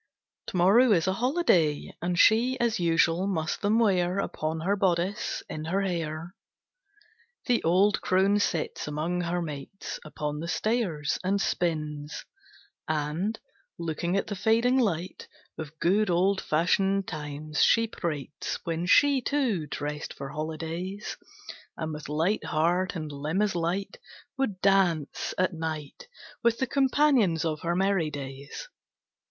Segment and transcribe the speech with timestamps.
[0.47, 5.43] To morrow is a holiday, And she, as usual, must them wear Upon her bodice,
[5.47, 6.33] in her hair.
[7.45, 12.25] The old crone sits among her mates, Upon the stairs, and spins;
[12.87, 13.39] And,
[13.77, 19.67] looking at the fading light, Of good old fashioned times she prates, When she, too,
[19.67, 21.15] dressed for holidays,
[21.77, 23.99] And with light heart, and limb as light,
[24.35, 26.07] Would dance at night
[26.41, 28.67] With the companions of her merry days.